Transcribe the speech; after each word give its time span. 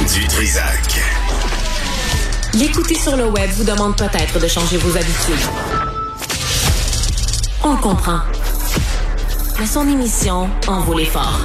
Du 0.00 0.26
Trisac. 0.28 0.98
L'écouter 2.54 2.94
sur 2.94 3.16
le 3.18 3.26
web 3.26 3.50
vous 3.50 3.64
demande 3.64 3.96
peut-être 3.96 4.40
de 4.40 4.48
changer 4.48 4.78
vos 4.78 4.96
habitudes. 4.96 5.46
On 7.62 7.74
le 7.74 7.80
comprend. 7.80 8.20
Mais 9.58 9.66
son 9.66 9.86
émission 9.86 10.48
en 10.68 10.80
vaut 10.80 10.96
l'effort. 10.96 11.40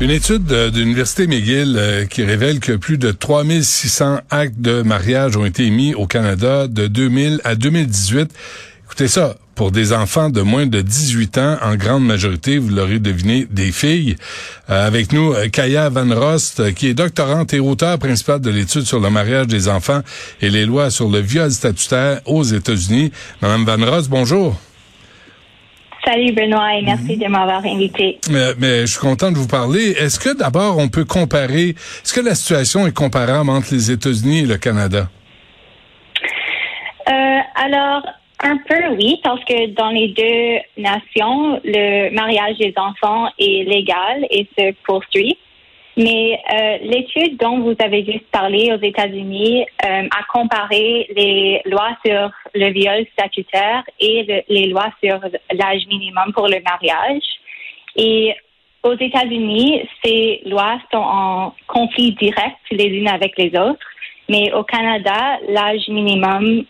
Une 0.00 0.10
étude 0.10 0.44
de, 0.44 0.70
de 0.70 0.78
l'Université 0.80 1.26
McGill 1.26 1.76
euh, 1.76 2.06
qui 2.06 2.24
révèle 2.24 2.60
que 2.60 2.72
plus 2.72 2.96
de 2.96 3.10
3600 3.10 4.20
actes 4.30 4.58
de 4.58 4.80
mariage 4.80 5.36
ont 5.36 5.44
été 5.44 5.66
émis 5.66 5.94
au 5.94 6.06
Canada 6.06 6.66
de 6.66 6.86
2000 6.86 7.42
à 7.44 7.56
2018. 7.56 8.32
Écoutez 8.86 9.08
ça, 9.08 9.36
pour 9.58 9.72
des 9.72 9.92
enfants 9.92 10.30
de 10.30 10.40
moins 10.40 10.66
de 10.66 10.80
18 10.80 11.36
ans, 11.38 11.56
en 11.62 11.74
grande 11.74 12.06
majorité, 12.06 12.58
vous 12.58 12.68
l'aurez 12.68 13.00
deviné, 13.00 13.44
des 13.50 13.72
filles. 13.72 14.14
Euh, 14.70 14.86
avec 14.86 15.12
nous, 15.12 15.32
euh, 15.32 15.48
Kaya 15.48 15.88
Van 15.88 16.08
Rost, 16.14 16.60
euh, 16.60 16.70
qui 16.70 16.86
est 16.86 16.94
doctorante 16.94 17.52
et 17.52 17.58
auteur 17.58 17.98
principal 17.98 18.40
de 18.40 18.50
l'étude 18.50 18.82
sur 18.82 19.00
le 19.00 19.10
mariage 19.10 19.48
des 19.48 19.68
enfants 19.68 20.00
et 20.40 20.48
les 20.48 20.64
lois 20.64 20.90
sur 20.90 21.08
le 21.08 21.18
viol 21.18 21.50
statutaire 21.50 22.20
aux 22.24 22.44
États-Unis. 22.44 23.10
Madame 23.42 23.64
Van 23.64 23.90
Rost, 23.90 24.08
bonjour. 24.08 24.54
Salut 26.04 26.32
Benoît 26.34 26.76
et 26.76 26.82
merci 26.82 27.16
de 27.16 27.26
m'avoir 27.26 27.64
invité. 27.66 28.20
Mais, 28.30 28.52
mais, 28.60 28.80
je 28.82 28.92
suis 28.92 29.00
content 29.00 29.32
de 29.32 29.38
vous 29.38 29.48
parler. 29.48 29.90
Est-ce 29.98 30.20
que 30.20 30.38
d'abord 30.38 30.78
on 30.78 30.86
peut 30.86 31.04
comparer, 31.04 31.70
est-ce 31.70 32.12
que 32.12 32.20
la 32.20 32.36
situation 32.36 32.86
est 32.86 32.94
comparable 32.94 33.50
entre 33.50 33.74
les 33.74 33.90
États-Unis 33.90 34.38
et 34.38 34.46
le 34.46 34.56
Canada? 34.56 35.08
Euh, 37.08 37.38
alors, 37.56 38.02
un 38.40 38.56
peu 38.58 38.88
oui, 38.96 39.20
parce 39.24 39.44
que 39.44 39.66
dans 39.68 39.90
les 39.90 40.08
deux 40.08 40.82
nations, 40.82 41.60
le 41.64 42.10
mariage 42.10 42.56
des 42.58 42.72
enfants 42.76 43.28
est 43.38 43.68
légal 43.68 44.26
et 44.30 44.48
se 44.56 44.72
poursuit. 44.84 45.36
Mais 45.96 46.38
euh, 46.52 46.78
l'étude 46.82 47.38
dont 47.38 47.58
vous 47.58 47.74
avez 47.80 48.04
juste 48.04 48.26
parlé 48.30 48.72
aux 48.72 48.80
États-Unis 48.80 49.66
euh, 49.84 50.02
a 50.04 50.22
comparé 50.32 51.08
les 51.16 51.60
lois 51.64 51.96
sur 52.06 52.30
le 52.54 52.70
viol 52.70 53.04
statutaire 53.14 53.82
et 53.98 54.22
le, 54.22 54.42
les 54.48 54.68
lois 54.68 54.92
sur 55.02 55.18
l'âge 55.50 55.86
minimum 55.88 56.32
pour 56.32 56.46
le 56.46 56.60
mariage. 56.62 57.24
Et 57.96 58.32
aux 58.84 58.94
États-Unis, 58.94 59.82
ces 60.04 60.42
lois 60.46 60.78
sont 60.92 60.98
en 60.98 61.54
conflit 61.66 62.12
direct 62.12 62.58
les 62.70 62.86
unes 62.86 63.08
avec 63.08 63.36
les 63.36 63.58
autres. 63.58 63.84
Mais 64.28 64.52
au 64.52 64.62
Canada, 64.62 65.40
l'âge 65.48 65.88
minimum 65.88 66.64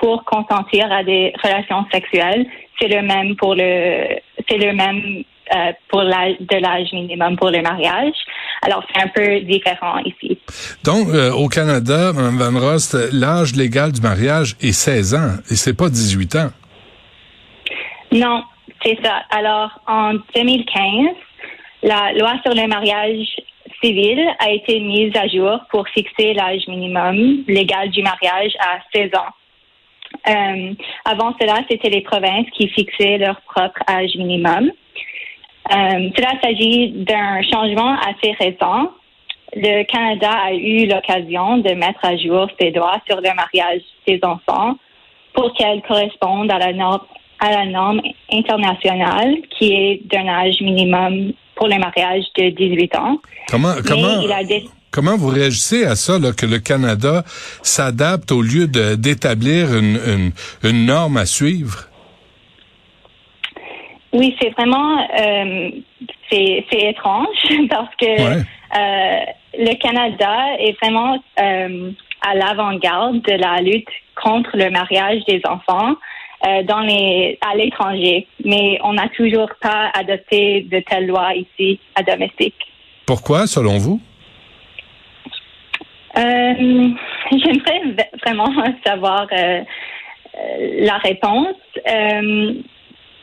pour 0.00 0.24
consentir 0.24 0.90
à 0.90 1.02
des 1.02 1.32
relations 1.42 1.84
sexuelles, 1.92 2.46
c'est 2.80 2.88
le 2.88 3.02
même 3.02 3.36
pour 3.36 3.54
le, 3.54 4.18
c'est 4.48 4.58
le 4.58 4.72
même 4.72 5.24
euh, 5.54 5.72
pour 5.88 6.02
l'âge 6.02 6.36
de 6.40 6.56
l'âge 6.56 6.92
minimum 6.92 7.36
pour 7.36 7.50
le 7.50 7.62
mariage. 7.62 8.14
Alors 8.62 8.84
c'est 8.92 9.02
un 9.02 9.08
peu 9.08 9.40
différent 9.40 9.98
ici. 9.98 10.38
Donc 10.84 11.08
euh, 11.08 11.32
au 11.32 11.48
Canada, 11.48 12.12
Mme 12.12 12.36
Van 12.36 12.60
Rost, 12.60 12.96
l'âge 13.12 13.54
légal 13.54 13.92
du 13.92 14.00
mariage 14.00 14.56
est 14.60 14.72
16 14.72 15.14
ans 15.14 15.30
et 15.50 15.54
c'est 15.54 15.76
pas 15.76 15.88
18 15.88 16.36
ans. 16.36 16.50
Non, 18.12 18.42
c'est 18.82 18.98
ça. 19.02 19.22
Alors 19.30 19.70
en 19.86 20.14
2015, 20.34 21.16
la 21.82 22.12
loi 22.12 22.34
sur 22.44 22.54
le 22.54 22.66
mariage 22.66 23.26
civil 23.82 24.20
a 24.40 24.50
été 24.50 24.80
mise 24.80 25.16
à 25.16 25.28
jour 25.28 25.60
pour 25.70 25.88
fixer 25.88 26.34
l'âge 26.34 26.66
minimum 26.68 27.44
légal 27.46 27.90
du 27.90 28.02
mariage 28.02 28.52
à 28.60 28.78
16 28.92 29.14
ans. 29.14 29.32
Euh, 30.28 30.74
avant 31.04 31.34
cela, 31.40 31.60
c'était 31.70 31.90
les 31.90 32.02
provinces 32.02 32.46
qui 32.52 32.68
fixaient 32.68 33.18
leur 33.18 33.40
propre 33.42 33.80
âge 33.88 34.14
minimum. 34.16 34.70
Euh, 35.70 36.10
cela 36.16 36.32
s'agit 36.42 36.90
d'un 36.90 37.42
changement 37.42 37.96
assez 38.00 38.32
récent. 38.32 38.90
Le 39.54 39.84
Canada 39.84 40.30
a 40.30 40.52
eu 40.52 40.86
l'occasion 40.86 41.58
de 41.58 41.70
mettre 41.74 42.04
à 42.04 42.16
jour 42.16 42.48
ses 42.60 42.70
droits 42.70 43.00
sur 43.08 43.16
le 43.16 43.34
mariage 43.34 43.82
des 44.06 44.20
enfants 44.22 44.76
pour 45.32 45.52
qu'elles 45.54 45.82
correspondent 45.82 46.50
à 46.50 46.58
la 46.58 46.72
norme, 46.72 47.00
à 47.38 47.50
la 47.50 47.66
norme 47.66 48.00
internationale 48.32 49.36
qui 49.50 49.72
est 49.72 50.00
d'un 50.06 50.26
âge 50.28 50.60
minimum 50.60 51.32
pour 51.54 51.68
le 51.68 51.78
mariage 51.78 52.24
de 52.36 52.50
18 52.50 52.96
ans. 52.96 53.18
Comment, 53.50 53.74
comment, 53.86 54.20
comment 54.98 55.16
vous 55.16 55.28
réagissez 55.28 55.84
à 55.84 55.94
ça, 55.94 56.18
là, 56.18 56.32
que 56.32 56.44
le 56.44 56.58
Canada 56.58 57.22
s'adapte 57.62 58.32
au 58.32 58.42
lieu 58.42 58.66
d'établir 58.66 59.72
une, 59.78 59.96
une, 60.12 60.32
une 60.68 60.86
norme 60.86 61.16
à 61.18 61.24
suivre? 61.24 61.84
Oui, 64.12 64.34
c'est 64.40 64.50
vraiment 64.50 64.98
euh, 64.98 65.70
c'est 66.28 66.64
étrange 66.72 67.28
parce 67.70 67.94
que 67.94 68.06
Ouais. 68.06 68.42
euh, 68.76 69.20
le 69.58 69.74
Canada 69.78 70.34
est 70.58 70.76
vraiment 70.82 71.22
euh, 71.40 71.92
à 72.28 72.34
l'avant-garde 72.34 73.20
de 73.22 73.34
la 73.34 73.60
lutte 73.60 73.86
contre 74.20 74.50
le 74.54 74.68
mariage 74.70 75.22
des 75.28 75.40
enfants 75.48 75.94
dans 76.66 76.80
les 76.80 77.36
à 77.40 77.56
l'étranger, 77.56 78.26
mais 78.44 78.78
on 78.84 78.92
n'a 78.94 79.08
toujours 79.08 79.50
pas 79.60 79.90
adopté 79.94 80.62
de 80.70 80.78
telles 80.80 81.06
lois 81.06 81.34
ici 81.34 81.80
à 81.96 82.02
domestique. 82.04 82.54
Pourquoi, 83.06 83.46
selon 83.48 83.78
vous? 83.78 84.00
Euh, 86.18 86.88
J'aimerais 87.32 88.06
vraiment 88.24 88.52
savoir 88.86 89.26
euh, 89.32 89.60
euh, 90.36 90.84
la 90.84 90.98
réponse. 90.98 91.56
Euh, 91.86 92.54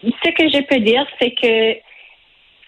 ce 0.03 0.29
que 0.31 0.49
je 0.49 0.61
peux 0.63 0.79
dire, 0.79 1.05
c'est 1.19 1.31
que 1.31 1.77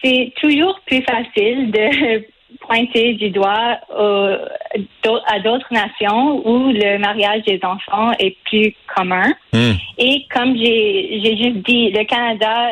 c'est 0.04 0.34
toujours 0.42 0.80
plus 0.86 1.02
facile 1.04 1.72
de 1.72 2.26
pointer 2.62 3.14
du 3.14 3.30
doigt 3.30 3.78
au- 3.98 5.20
à 5.28 5.40
d'autres 5.40 5.72
nations 5.72 6.42
où 6.48 6.72
le 6.72 6.98
mariage 6.98 7.44
des 7.44 7.60
enfants 7.64 8.12
est 8.20 8.36
plus 8.46 8.74
commun. 8.96 9.34
Hmm. 9.54 9.74
Et 9.98 10.26
comme 10.34 10.56
j'ai 10.58 11.20
j'ai 11.24 11.38
juste 11.38 11.58
dit, 11.68 11.92
le 11.92 12.04
Canada 12.06 12.72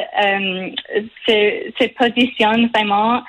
se, 1.28 1.72
se 1.80 1.88
positionne 1.90 2.70
vraiment 2.74 3.22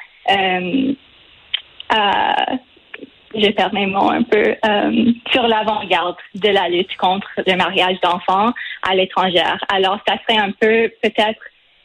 à, 1.88 2.47
mes 3.72 3.86
mots 3.86 4.10
un 4.10 4.22
peu, 4.22 4.54
euh, 4.64 5.12
sur 5.32 5.47
l'avant-garde 5.47 6.16
de 6.34 6.48
la 6.48 6.69
lutte 6.69 6.97
contre 6.97 7.28
le 7.47 7.56
mariage 7.56 7.97
d'enfants 8.02 8.52
à 8.82 8.94
l'étranger. 8.94 9.42
Alors, 9.69 9.98
ça 10.06 10.16
serait 10.26 10.41
un 10.41 10.50
peu 10.50 10.91
peut-être 11.02 11.41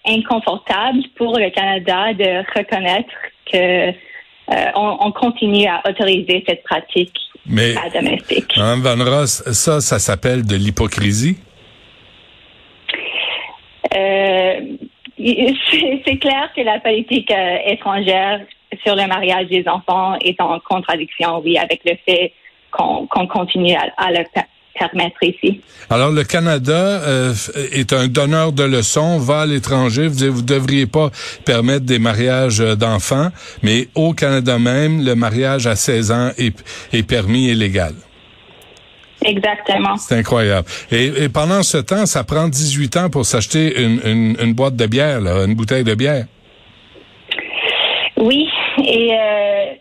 inconfortable 0.06 1.00
pour 1.16 1.38
le 1.38 1.50
Canada 1.50 2.13
de 2.13 2.44
reconnaître 2.57 3.13
que 3.51 3.89
euh, 3.89 4.66
on, 4.75 4.97
on 5.01 5.12
continue 5.12 5.67
à 5.67 5.81
autoriser 5.88 6.44
cette 6.47 6.63
pratique 6.63 7.16
Mais, 7.45 7.75
à 7.78 7.89
domestique. 7.89 8.57
Mme 8.57 8.81
Van 8.81 9.06
Ross, 9.06 9.44
ça, 9.51 9.79
ça 9.79 10.00
s'appelle 10.00 10.45
de 10.45 10.56
l'hypocrisie? 10.56 11.38
Euh, 13.95 14.62
c'est 16.06 16.18
clair 16.18 16.50
que 16.56 16.62
la 16.62 16.79
politique 16.79 17.31
étrangère 17.66 18.41
sur 18.84 18.96
le 18.96 19.08
mariage 19.08 19.48
des 19.48 19.64
enfants 19.68 20.16
est 20.24 20.40
en 20.42 20.59
contradiction, 20.59 21.40
oui, 21.44 21.58
avec 21.58 21.82
le 21.86 21.94
fait 22.06 22.34
qu'on 22.72 23.08
continue 23.28 23.74
à, 23.76 23.88
à 23.98 24.12
le 24.12 24.24
per- 24.34 24.42
permettre 24.80 25.22
ici. 25.24 25.59
Alors, 25.90 26.12
le 26.12 26.24
Canada 26.24 26.74
euh, 26.74 27.34
est 27.74 27.92
un 27.92 28.08
donneur 28.08 28.54
de 28.54 28.64
leçons, 28.64 29.20
va 29.20 29.42
à 29.42 29.46
l'étranger, 29.46 30.08
vous 30.08 30.42
ne 30.42 30.42
devriez 30.42 30.88
pas 30.88 31.10
permettre 31.46 31.86
des 31.86 32.00
mariages 32.00 32.62
euh, 32.62 32.76
d'enfants, 32.76 33.28
mais 33.62 33.90
au 33.96 34.14
Canada 34.14 34.58
même, 34.58 35.04
le 35.04 35.14
mariage 35.16 35.68
à 35.68 35.76
16 35.76 36.12
ans 36.12 36.31
est, 36.38 36.56
est 36.94 37.04
permis 37.04 37.50
et 37.50 37.54
légal. 37.56 37.94
Exactement. 39.24 39.98
C'est 39.98 40.16
incroyable. 40.18 40.68
Et, 40.92 41.06
et 41.26 41.30
pendant 41.30 41.62
ce 41.62 41.78
temps, 41.78 42.06
ça 42.08 42.24
prend 42.24 42.48
18 42.48 42.98
ans 42.98 43.10
pour 43.10 43.26
s'acheter 43.26 43.80
une, 43.84 44.00
une, 44.04 44.38
une 44.42 44.54
boîte 44.54 44.76
de 44.78 44.88
bière, 44.88 45.20
là, 45.22 45.44
une 45.46 45.54
bouteille 45.54 45.84
de 45.84 45.94
bière. 45.94 46.26
Oui, 48.18 48.48
et 48.88 49.14
euh, 49.14 49.74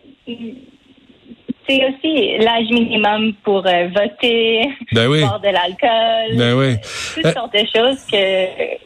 c'est 1.67 1.85
aussi 1.85 2.37
l'âge 2.39 2.69
minimum 2.69 3.33
pour 3.43 3.65
euh, 3.65 3.87
voter, 3.95 4.67
Ben 4.93 5.07
oui. 5.07 5.19
boire 5.21 5.39
de 5.39 5.47
l'alcool, 5.49 6.37
Ben 6.37 6.53
oui. 6.55 6.75
toutes 7.15 7.25
Euh, 7.25 7.33
sortes 7.33 7.53
de 7.53 7.59
choses 7.73 7.99
que 8.11 8.77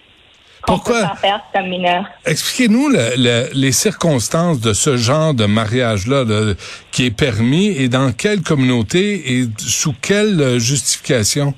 pourquoi- 0.67 1.01
peut 1.01 1.07
pas 1.07 1.15
faire 1.15 1.41
comme 1.53 1.69
mineur. 1.69 2.06
Expliquez-nous 2.25 2.89
le- 2.89 3.15
le- 3.17 3.50
les 3.53 3.71
circonstances 3.71 4.59
de 4.59 4.73
ce 4.73 4.97
genre 4.97 5.33
de 5.33 5.45
mariage-là 5.45 6.23
là, 6.23 6.53
qui 6.91 7.06
est 7.06 7.12
permis 7.15 7.67
et 7.67 7.88
dans 7.88 8.12
quelle 8.12 8.41
communauté 8.41 9.33
et 9.39 9.45
sous 9.57 9.94
quelle 10.01 10.41
euh, 10.41 10.59
justification? 10.59 11.53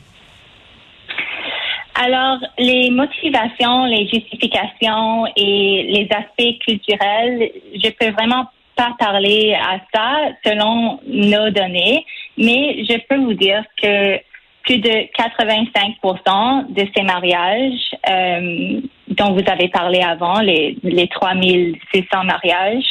Alors, 2.00 2.38
les 2.60 2.92
motivations, 2.92 3.86
les 3.86 4.08
justifications 4.08 5.26
et 5.36 5.88
les 5.90 6.08
aspects 6.12 6.60
culturels, 6.60 7.52
je 7.74 7.90
peux 7.90 8.12
vraiment 8.12 8.46
pas 8.76 8.94
parler 9.00 9.56
à 9.56 9.80
ça 9.92 10.30
selon 10.46 11.00
nos 11.08 11.50
données, 11.50 12.06
mais 12.38 12.86
je 12.88 13.00
peux 13.10 13.18
vous 13.18 13.34
dire 13.34 13.64
que 13.82 14.18
plus 14.64 14.78
de 14.78 15.08
85% 15.18 16.72
de 16.72 16.88
ces 16.96 17.02
mariages 17.02 17.96
euh, 18.08 18.82
dont 19.08 19.32
vous 19.34 19.44
avez 19.48 19.70
parlé 19.70 20.02
avant, 20.02 20.40
les, 20.42 20.78
les 20.84 21.08
3600 21.08 22.26
mariages 22.26 22.86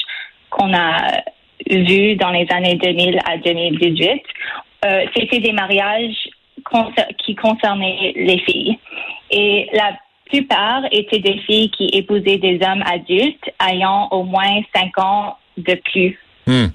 qu'on 0.51 0.75
a 0.75 1.23
vus 1.71 2.17
dans 2.17 2.31
les 2.31 2.47
années 2.51 2.75
2000 2.75 3.21
à 3.25 3.37
2018, 3.39 4.23
euh, 4.85 5.07
c'était 5.15 5.41
des 5.41 5.53
mariages 5.53 6.17
qui 7.19 7.35
concernaient 7.35 8.13
les 8.17 8.39
filles. 8.39 8.79
Et 9.31 9.69
la 9.73 9.97
plupart 10.27 10.83
étaient 10.91 11.21
des 11.21 11.39
filles 11.47 11.71
qui 11.71 11.87
épousaient 11.93 12.39
des 12.39 12.59
hommes 12.63 12.83
adultes 12.87 13.51
ayant 13.69 14.09
au 14.11 14.25
moins 14.25 14.61
cinq 14.75 14.99
ans 14.99 15.37
de 15.57 15.81
plus. 15.93 16.19
Hmm. 16.47 16.67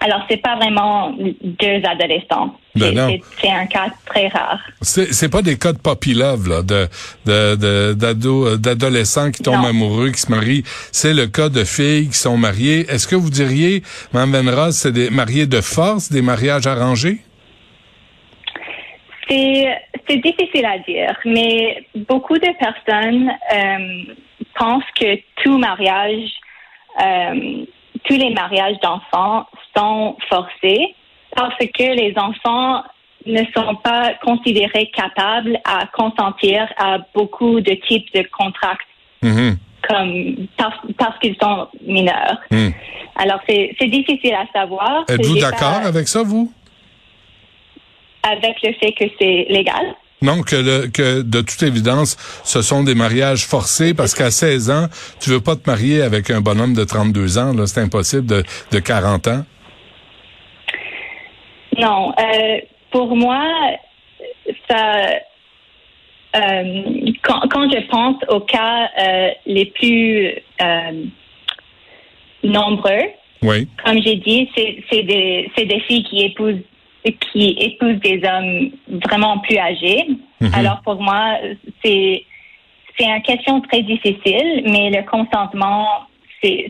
Alors, 0.00 0.20
c'est 0.30 0.36
pas 0.36 0.56
vraiment 0.56 1.14
deux 1.42 1.82
adolescents. 1.84 2.54
Ben 2.76 3.18
c'est 3.40 3.50
un 3.50 3.66
cas 3.66 3.88
très 4.04 4.28
rare. 4.28 4.60
C'est 4.82 5.30
pas 5.30 5.42
des 5.42 5.56
cas 5.56 5.72
de 5.72 5.78
puppy 5.78 6.12
love, 6.14 6.48
là, 6.48 6.62
de, 6.62 6.86
d'adolescents 8.56 9.30
qui 9.30 9.42
tombent 9.42 9.64
amoureux, 9.64 10.10
qui 10.10 10.20
se 10.20 10.30
marient. 10.30 10.62
C'est 10.92 11.14
le 11.14 11.26
cas 11.26 11.48
de 11.48 11.64
filles 11.64 12.08
qui 12.08 12.18
sont 12.18 12.36
mariées. 12.36 12.86
Est-ce 12.88 13.08
que 13.08 13.16
vous 13.16 13.30
diriez, 13.30 13.82
Mme 14.12 14.32
Venra, 14.32 14.72
c'est 14.72 14.92
des 14.92 15.10
mariés 15.10 15.46
de 15.46 15.60
force, 15.60 16.12
des 16.12 16.22
mariages 16.22 16.66
arrangés? 16.66 17.20
C'est 19.28 20.18
difficile 20.18 20.64
à 20.64 20.78
dire, 20.78 21.16
mais 21.24 21.84
beaucoup 22.08 22.38
de 22.38 22.58
personnes 22.58 23.32
euh, 23.52 24.14
pensent 24.54 24.84
que 24.98 25.18
tout 25.42 25.58
mariage, 25.58 26.30
euh, 27.00 27.64
tous 28.04 28.16
les 28.16 28.30
mariages 28.30 28.78
d'enfants 28.80 29.46
sont 29.76 30.16
forcés 30.28 30.94
parce 31.34 31.56
que 31.58 31.96
les 31.96 32.14
enfants 32.16 32.82
ne 33.26 33.42
sont 33.54 33.74
pas 33.82 34.14
considérés 34.22 34.90
capables 34.94 35.58
à 35.64 35.86
consentir 35.92 36.68
à 36.78 36.98
beaucoup 37.14 37.60
de 37.60 37.72
types 37.88 38.12
de 38.14 38.24
contrats, 38.30 38.78
mm-hmm. 39.22 39.56
comme 39.88 40.46
parce, 40.56 41.18
qu'ils 41.18 41.36
sont 41.42 41.68
mineurs. 41.84 42.38
Mm. 42.50 42.68
Alors 43.16 43.40
c'est 43.48 43.74
difficile 43.88 44.34
à 44.34 44.46
savoir. 44.52 45.04
Êtes-vous 45.08 45.38
d'accord 45.38 45.80
avec 45.84 46.06
ça, 46.06 46.22
vous? 46.22 46.52
Avec 48.30 48.56
le 48.62 48.72
fait 48.74 48.92
que 48.92 49.04
c'est 49.18 49.46
légal. 49.48 49.94
Non, 50.22 50.42
que, 50.42 50.56
le, 50.56 50.88
que 50.88 51.22
de 51.22 51.40
toute 51.42 51.62
évidence, 51.62 52.16
ce 52.42 52.62
sont 52.62 52.82
des 52.82 52.94
mariages 52.94 53.44
forcés 53.44 53.92
parce 53.92 54.14
qu'à 54.14 54.30
16 54.30 54.70
ans, 54.70 54.86
tu 55.20 55.30
veux 55.30 55.40
pas 55.40 55.56
te 55.56 55.68
marier 55.68 56.00
avec 56.00 56.30
un 56.30 56.40
bonhomme 56.40 56.72
de 56.72 56.84
32 56.84 57.38
ans, 57.38 57.52
là, 57.52 57.66
c'est 57.66 57.80
impossible 57.80 58.26
de, 58.26 58.42
de 58.72 58.78
40 58.78 59.28
ans. 59.28 59.44
Non, 61.78 62.12
euh, 62.18 62.60
pour 62.90 63.14
moi, 63.14 63.44
ça, 64.68 65.10
euh, 66.34 67.10
quand, 67.22 67.42
quand, 67.50 67.70
je 67.70 67.86
pense 67.88 68.16
aux 68.28 68.40
cas 68.40 68.88
euh, 68.98 69.28
les 69.44 69.66
plus 69.66 70.30
nombreux, 72.42 73.10
oui. 73.42 73.68
comme 73.84 74.00
j'ai 74.02 74.16
dit, 74.16 74.48
c'est 74.56 75.02
des, 75.02 75.50
des 75.56 75.80
filles 75.80 76.04
qui 76.04 76.24
épousent 76.24 76.62
qui 77.12 77.56
épousent 77.58 78.00
des 78.00 78.20
hommes 78.24 78.70
vraiment 79.04 79.38
plus 79.38 79.58
âgés. 79.58 80.06
Mhm. 80.40 80.54
Alors 80.54 80.80
pour 80.82 81.00
moi, 81.00 81.38
c'est 81.84 82.24
c'est 82.98 83.04
une 83.04 83.22
question 83.22 83.60
très 83.60 83.82
difficile, 83.82 84.62
mais 84.64 84.90
le 84.90 85.02
consentement 85.08 85.86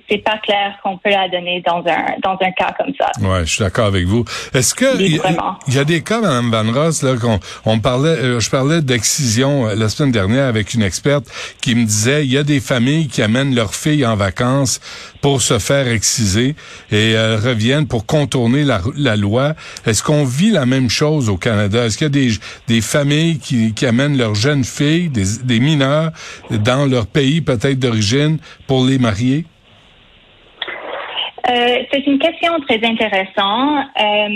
c'est 0.09 0.19
pas 0.19 0.39
clair 0.39 0.79
qu'on 0.83 0.99
peut 0.99 1.11
la 1.11 1.29
donner 1.29 1.63
dans 1.67 1.83
un 1.87 2.05
dans 2.23 2.37
un 2.41 2.51
cas 2.53 2.75
comme 2.79 2.93
ça. 2.99 3.11
Ouais, 3.21 3.41
je 3.45 3.53
suis 3.53 3.65
d'accord 3.65 3.87
avec 3.87 4.07
vous. 4.07 4.25
Est-ce 4.55 4.75
que 4.75 5.01
il 5.01 5.75
y, 5.75 5.79
a 5.79 5.85
des 5.85 6.03
cas, 6.03 6.21
Mme 6.21 6.51
Van 6.51 6.73
Ross, 6.73 7.03
là 7.03 7.17
qu'on 7.17 7.39
on 7.65 7.79
parlait, 7.79 8.11
euh, 8.11 8.41
je 8.41 8.51
parlais 8.51 8.83
d'excision 8.83 9.69
euh, 9.69 9.75
la 9.75 9.89
semaine 9.89 10.13
dernière 10.13 10.47
avec 10.47 10.75
une 10.75 10.83
experte 10.83 11.27
qui 11.61 11.75
me 11.75 11.85
disait 11.85 12.25
il 12.25 12.33
y 12.33 12.39
a 12.39 12.43
des 12.43 12.61
familles 12.61 13.09
qui 13.09 13.23
amènent 13.23 13.55
leurs 13.55 13.75
filles 13.75 14.07
en 14.07 14.17
vacances 14.17 14.81
pour 15.21 15.43
se 15.43 15.59
faire 15.59 15.89
exciser 15.89 16.55
et 16.91 17.15
euh, 17.15 17.39
reviennent 17.43 17.87
pour 17.87 18.07
contourner 18.07 18.65
la, 18.65 18.81
la 18.97 19.17
loi. 19.17 19.55
Est-ce 19.87 20.03
qu'on 20.03 20.25
vit 20.25 20.51
la 20.51 20.67
même 20.67 20.89
chose 20.89 21.29
au 21.29 21.37
Canada? 21.37 21.85
Est-ce 21.85 21.99
qu'il 21.99 22.07
y 22.07 22.07
a 22.07 22.11
des 22.11 22.31
des 22.69 22.81
familles 22.81 23.39
qui, 23.39 23.75
qui 23.75 23.87
amènent 23.87 24.17
leurs 24.17 24.35
jeunes 24.35 24.65
filles, 24.65 25.09
des, 25.09 25.39
des 25.45 25.61
mineurs 25.61 26.13
dans 26.51 26.87
leur 26.87 27.07
pays 27.07 27.41
peut-être 27.41 27.79
d'origine 27.79 28.39
pour 28.67 28.85
les 28.85 28.99
marier? 28.99 29.45
Euh, 31.49 31.85
c'est 31.93 32.07
une 32.07 32.19
question 32.19 32.59
très 32.61 32.85
intéressante. 32.85 33.87
Euh, 34.01 34.29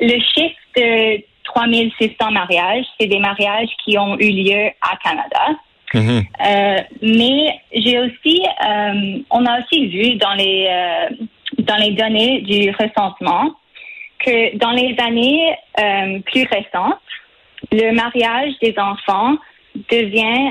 le 0.00 0.20
chiffre 0.20 0.56
de 0.76 1.22
3600 1.44 2.30
mariages, 2.32 2.84
c'est 2.98 3.06
des 3.06 3.18
mariages 3.18 3.68
qui 3.84 3.96
ont 3.98 4.18
eu 4.18 4.30
lieu 4.30 4.70
à 4.80 4.96
Canada. 5.02 5.58
Mhm. 5.94 6.24
Euh, 6.44 6.78
mais 7.02 7.60
j'ai 7.72 7.98
aussi, 8.00 8.42
on 9.30 9.46
a 9.46 9.60
aussi 9.60 9.86
vu 9.86 10.16
dans 10.16 10.34
les 10.34 10.68
dans 11.58 11.76
les 11.76 11.92
données 11.92 12.40
du 12.40 12.70
recensement 12.70 13.52
que 14.18 14.56
dans 14.56 14.72
les 14.72 14.96
années 14.98 15.54
plus 16.26 16.44
récentes, 16.44 16.98
le 17.70 17.92
mariage 17.92 18.52
des 18.60 18.74
enfants 18.78 19.36
devient 19.90 20.50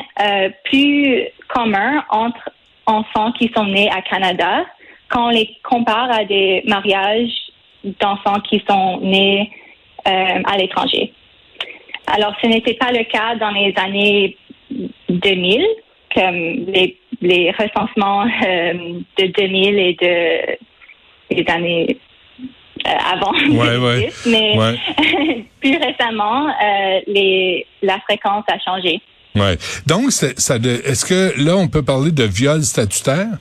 plus 0.64 1.26
commun 1.50 2.04
entre 2.10 2.50
enfants 2.86 3.34
qui 3.34 3.52
sont 3.56 3.66
nés 3.66 3.90
à 3.92 4.02
Canada 4.02 4.66
quand 5.16 5.28
on 5.28 5.30
les 5.30 5.50
compare 5.64 6.12
à 6.12 6.26
des 6.26 6.62
mariages 6.68 7.32
d'enfants 8.02 8.40
qui 8.42 8.62
sont 8.68 9.00
nés 9.02 9.50
euh, 10.08 10.42
à 10.44 10.58
l'étranger. 10.58 11.14
Alors, 12.08 12.34
ce 12.42 12.48
n'était 12.48 12.74
pas 12.74 12.92
le 12.92 13.04
cas 13.06 13.36
dans 13.36 13.52
les 13.52 13.74
années 13.78 14.38
2000, 15.10 15.66
comme 16.14 16.36
les, 16.68 16.98
les 17.22 17.52
recensements 17.52 18.24
euh, 18.24 18.74
de 19.18 19.28
2000 19.28 19.80
et 19.80 19.94
de 19.94 21.36
des 21.36 21.52
années 21.52 21.98
euh, 22.86 22.92
avant. 23.14 23.34
Ouais, 23.34 24.10
Mais 24.28 24.58
plus 25.62 25.78
récemment, 25.78 26.48
les, 27.08 27.66
la 27.82 28.00
fréquence 28.02 28.44
a 28.48 28.60
changé. 28.60 29.02
Ouais. 29.36 29.58
Donc, 29.88 30.12
ça, 30.12 30.28
est-ce 30.28 31.06
que 31.06 31.44
là, 31.44 31.56
on 31.56 31.68
peut 31.68 31.84
parler 31.84 32.12
de 32.12 32.24
viol 32.24 32.62
statutaire? 32.62 33.38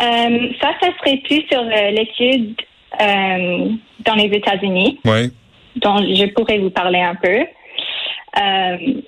Euh, 0.00 0.52
ça, 0.60 0.72
ça 0.80 0.88
serait 0.98 1.18
plus 1.18 1.42
sur 1.50 1.60
euh, 1.60 1.90
l'étude 1.90 2.54
euh, 3.00 3.70
dans 4.00 4.14
les 4.14 4.26
États-Unis, 4.26 5.00
oui. 5.04 5.32
dont 5.76 5.96
je 5.98 6.26
pourrais 6.32 6.58
vous 6.58 6.70
parler 6.70 7.00
un 7.00 7.14
peu. 7.14 7.46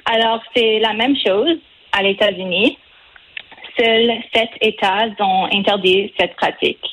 alors, 0.07 0.41
c'est 0.57 0.79
la 0.79 0.95
même 0.95 1.15
chose 1.17 1.59
à 1.93 2.03
l'États-Unis. 2.03 2.79
Seuls 3.79 4.13
sept 4.35 4.51
États 4.61 5.09
ont 5.21 5.47
interdit 5.53 6.13
cette 6.19 6.35
pratique. 6.37 6.85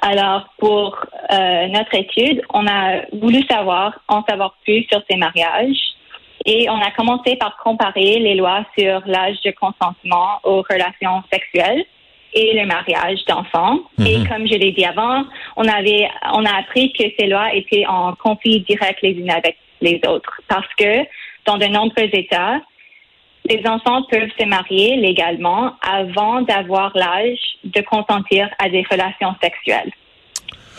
Alors, 0.00 0.48
pour 0.58 0.96
notre 1.30 1.94
étude, 1.94 2.42
on 2.54 2.66
a 2.66 3.02
voulu 3.12 3.42
savoir, 3.44 4.00
en 4.08 4.24
savoir 4.24 4.54
plus 4.64 4.84
sur 4.90 5.02
ces 5.10 5.16
mariages 5.16 5.76
et 6.46 6.70
on 6.70 6.80
a 6.80 6.90
commencé 6.92 7.36
par 7.36 7.56
comparer 7.58 8.18
les 8.18 8.34
lois 8.34 8.64
sur 8.78 9.02
l'âge 9.06 9.36
de 9.44 9.50
consentement 9.50 10.40
aux 10.44 10.62
relations 10.62 11.22
sexuelles 11.30 11.84
et 12.34 12.54
le 12.54 12.66
mariage 12.66 13.24
d'enfants. 13.26 13.80
Et 14.04 14.18
mhm. 14.18 14.28
comme 14.28 14.46
je 14.46 14.54
l'ai 14.54 14.72
dit 14.72 14.84
avant, 14.84 15.24
on 15.56 15.66
avait, 15.66 16.08
on 16.32 16.44
a 16.44 16.58
appris 16.58 16.92
que 16.92 17.04
ces 17.18 17.26
lois 17.26 17.54
étaient 17.54 17.86
en 17.86 18.14
conflit 18.14 18.60
direct 18.60 19.00
les 19.02 19.12
unes 19.12 19.30
avec 19.30 19.56
les 19.80 20.00
autres 20.06 20.40
parce 20.48 20.68
que 20.76 21.04
dans 21.46 21.56
de 21.56 21.66
nombreux 21.66 22.08
États, 22.12 22.60
les 23.44 23.66
enfants 23.66 24.02
peuvent 24.10 24.30
se 24.38 24.44
marier 24.44 24.96
légalement 24.96 25.72
avant 25.80 26.42
d'avoir 26.42 26.92
l'âge 26.94 27.38
de 27.64 27.80
consentir 27.80 28.48
à 28.58 28.68
des 28.68 28.84
relations 28.90 29.34
sexuelles. 29.42 29.90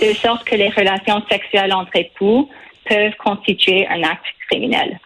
De 0.01 0.13
sorte 0.13 0.44
que 0.44 0.56
les 0.56 0.70
relations 0.70 1.24
sexuelles 1.29 1.74
entre 1.74 1.96
époux 1.96 2.50
peuvent 2.88 3.15
constituer 3.18 3.88
un 3.88 4.03
acte 4.03 4.25
criminel. 4.48 5.00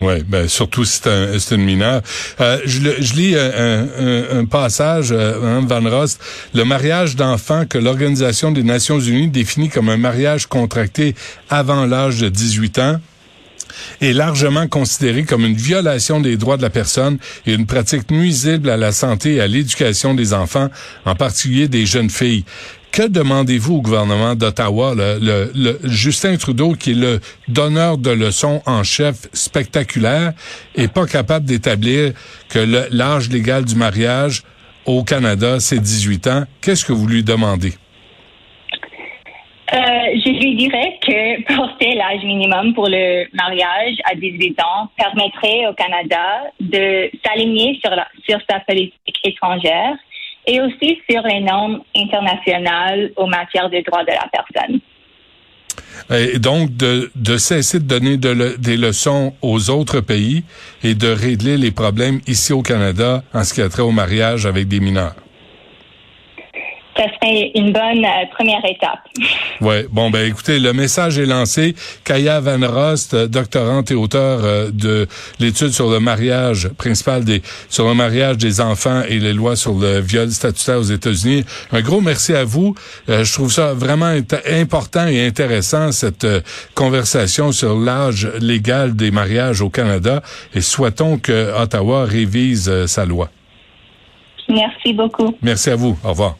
Oui, 0.00 0.22
ben 0.26 0.48
surtout 0.48 0.84
si 0.84 1.00
c'est 1.38 1.54
une 1.54 1.64
mineure. 1.64 2.02
Euh, 2.40 2.60
je, 2.64 2.80
je, 3.00 3.14
lis 3.14 3.36
un, 3.36 4.40
un, 4.40 4.44
passage, 4.44 5.12
euh, 5.12 5.40
hein, 5.42 5.64
Van 5.66 5.88
Rost, 5.88 6.20
le 6.52 6.64
mariage 6.64 7.16
d'enfants 7.16 7.64
que 7.66 7.78
l'Organisation 7.78 8.50
des 8.50 8.64
Nations 8.64 8.98
Unies 8.98 9.28
définit 9.28 9.68
comme 9.68 9.88
un 9.88 9.96
mariage 9.96 10.46
contracté 10.46 11.14
avant 11.48 11.86
l'âge 11.86 12.20
de 12.20 12.28
18 12.28 12.78
ans 12.80 13.00
est 14.00 14.12
largement 14.12 14.66
considéré 14.66 15.24
comme 15.24 15.44
une 15.44 15.56
violation 15.56 16.20
des 16.20 16.36
droits 16.36 16.56
de 16.56 16.62
la 16.62 16.70
personne 16.70 17.18
et 17.46 17.54
une 17.54 17.66
pratique 17.66 18.10
nuisible 18.10 18.70
à 18.70 18.76
la 18.76 18.92
santé 18.92 19.34
et 19.34 19.40
à 19.40 19.46
l'éducation 19.46 20.14
des 20.14 20.32
enfants, 20.32 20.68
en 21.04 21.14
particulier 21.14 21.68
des 21.68 21.86
jeunes 21.86 22.10
filles. 22.10 22.44
Que 22.94 23.08
demandez-vous 23.08 23.78
au 23.78 23.80
gouvernement 23.80 24.36
d'Ottawa, 24.36 24.94
le, 24.94 25.78
Justin 25.82 26.36
Trudeau, 26.36 26.74
qui 26.74 26.92
est 26.92 26.94
le 26.94 27.18
donneur 27.48 27.98
de 27.98 28.10
leçons 28.10 28.62
en 28.66 28.84
chef 28.84 29.26
spectaculaire, 29.32 30.32
est 30.76 30.86
pas 30.86 31.04
capable 31.04 31.44
d'établir 31.44 32.12
que 32.48 32.60
l'âge 32.92 33.30
légal 33.30 33.64
du 33.64 33.74
mariage 33.74 34.44
au 34.86 35.02
Canada, 35.02 35.58
c'est 35.58 35.80
18 35.80 36.26
ans? 36.28 36.44
Qu'est-ce 36.62 36.84
que 36.84 36.92
vous 36.92 37.08
lui 37.08 37.24
demandez? 37.24 37.72
Euh, 39.72 39.78
je 40.24 40.30
lui 40.30 40.54
dirais 40.54 40.96
que 41.04 41.42
porter 41.56 41.96
l'âge 41.96 42.22
minimum 42.22 42.74
pour 42.74 42.86
le 42.86 43.26
mariage 43.34 43.96
à 44.04 44.14
18 44.14 44.60
ans 44.60 44.88
permettrait 44.96 45.66
au 45.66 45.74
Canada 45.74 46.44
de 46.60 47.10
s'aligner 47.26 47.76
sur, 47.84 47.90
sur 48.24 48.38
sa 48.48 48.60
politique 48.60 49.18
étrangère 49.24 49.96
et 50.46 50.60
aussi 50.60 50.98
sur 51.08 51.22
les 51.22 51.40
normes 51.40 51.80
internationales 51.96 53.10
en 53.16 53.26
matière 53.26 53.70
des 53.70 53.82
droits 53.82 54.04
de 54.04 54.12
la 54.12 54.28
personne. 54.32 54.80
Et 56.10 56.38
donc, 56.38 56.76
de, 56.76 57.10
de 57.14 57.36
cesser 57.36 57.78
de 57.78 57.84
donner 57.84 58.16
des 58.16 58.76
leçons 58.76 59.32
aux 59.42 59.70
autres 59.70 60.00
pays 60.00 60.44
et 60.82 60.94
de 60.94 61.08
régler 61.08 61.56
les 61.56 61.70
problèmes 61.70 62.20
ici 62.26 62.52
au 62.52 62.62
Canada 62.62 63.22
en 63.32 63.44
ce 63.44 63.54
qui 63.54 63.62
a 63.62 63.68
trait 63.68 63.82
au 63.82 63.90
mariage 63.90 64.44
avec 64.44 64.68
des 64.68 64.80
mineurs 64.80 65.14
ça 66.96 67.04
serait 67.14 67.50
une 67.54 67.72
bonne 67.72 68.04
euh, 68.04 68.26
première 68.34 68.64
étape. 68.64 69.00
Oui, 69.60 69.84
bon 69.90 70.10
ben 70.10 70.28
écoutez, 70.28 70.58
le 70.58 70.72
message 70.72 71.16
est 71.18 71.26
lancé. 71.26 71.76
Kaya 72.04 72.40
Van 72.40 72.58
Rost, 72.66 73.14
doctorante 73.14 73.90
et 73.92 73.94
auteur 73.94 74.40
euh, 74.42 74.70
de 74.72 75.06
l'étude 75.38 75.70
sur 75.70 75.88
le 75.88 76.00
mariage 76.00 76.68
principal 76.70 77.24
des 77.24 77.40
sur 77.68 77.86
le 77.86 77.94
mariage 77.94 78.36
des 78.36 78.60
enfants 78.60 79.02
et 79.08 79.20
les 79.20 79.32
lois 79.32 79.54
sur 79.54 79.74
le 79.74 80.00
viol 80.00 80.28
statutaire 80.30 80.78
aux 80.78 80.82
États-Unis. 80.82 81.44
Un 81.72 81.82
gros 81.82 82.00
merci 82.00 82.34
à 82.34 82.44
vous. 82.44 82.74
Euh, 83.08 83.22
je 83.24 83.32
trouve 83.32 83.52
ça 83.52 83.74
vraiment 83.74 84.12
important 84.50 85.06
et 85.06 85.24
intéressant 85.24 85.92
cette 85.92 86.26
conversation 86.74 87.52
sur 87.52 87.78
l'âge 87.78 88.28
légal 88.40 88.96
des 88.96 89.12
mariages 89.12 89.60
au 89.60 89.70
Canada 89.70 90.20
et 90.54 90.60
souhaitons 90.60 91.18
que 91.18 91.54
Ottawa 91.56 92.04
révise 92.04 92.86
sa 92.86 93.04
loi. 93.04 93.30
Merci 94.48 94.92
beaucoup. 94.92 95.34
Merci 95.42 95.70
à 95.70 95.76
vous. 95.76 95.96
Au 96.04 96.10
revoir. 96.10 96.36